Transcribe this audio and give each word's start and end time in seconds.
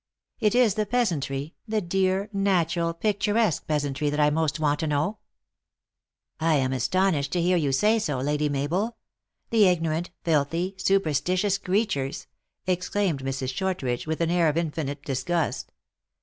"It 0.39 0.55
is 0.55 0.73
the 0.73 0.87
peasantry, 0.87 1.53
the 1.67 1.79
dear, 1.79 2.27
natural, 2.33 2.91
picturesque 2.91 3.67
peasantry 3.67 4.09
that 4.09 4.19
I 4.19 4.31
most 4.31 4.59
want 4.59 4.79
to 4.79 4.87
know." 4.87 5.19
100 6.39 6.39
THE 6.39 6.45
ACTRESS 6.47 6.47
IN 6.47 6.47
HIGH 6.47 6.47
LIFE." 6.47 6.61
I 6.61 6.65
am 6.65 6.73
astonished 6.73 7.31
to 7.33 7.41
hear 7.43 7.57
you 7.57 7.71
say 7.71 7.99
so, 7.99 8.17
Lady 8.17 8.49
Mabel. 8.49 8.97
The 9.51 9.65
ignorant, 9.67 10.09
filthy, 10.23 10.73
superstitions 10.79 11.59
creatures!" 11.59 12.25
ex 12.67 12.89
claimed 12.89 13.21
Mrs. 13.21 13.53
Shortridge, 13.53 14.07
with 14.07 14.21
an 14.21 14.31
air 14.31 14.49
of 14.49 14.57
infinite 14.57 15.03
dis 15.03 15.21
gust. 15.21 15.71